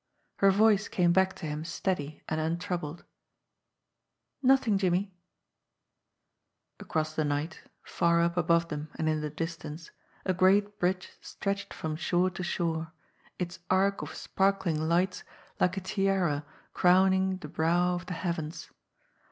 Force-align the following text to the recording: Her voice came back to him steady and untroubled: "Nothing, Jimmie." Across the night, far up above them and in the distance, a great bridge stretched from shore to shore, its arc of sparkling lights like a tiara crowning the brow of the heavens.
Her 0.37 0.49
voice 0.49 0.87
came 0.87 1.13
back 1.13 1.35
to 1.35 1.45
him 1.45 1.63
steady 1.63 2.23
and 2.27 2.41
untroubled: 2.41 3.03
"Nothing, 4.41 4.79
Jimmie." 4.79 5.13
Across 6.79 7.13
the 7.13 7.23
night, 7.23 7.61
far 7.83 8.19
up 8.19 8.35
above 8.35 8.69
them 8.69 8.89
and 8.95 9.07
in 9.07 9.21
the 9.21 9.29
distance, 9.29 9.91
a 10.25 10.33
great 10.33 10.79
bridge 10.79 11.09
stretched 11.21 11.71
from 11.71 11.95
shore 11.95 12.31
to 12.31 12.41
shore, 12.41 12.93
its 13.37 13.59
arc 13.69 14.01
of 14.01 14.15
sparkling 14.15 14.89
lights 14.89 15.23
like 15.59 15.77
a 15.77 15.81
tiara 15.81 16.47
crowning 16.73 17.37
the 17.37 17.47
brow 17.47 17.93
of 17.93 18.07
the 18.07 18.15
heavens. 18.15 18.71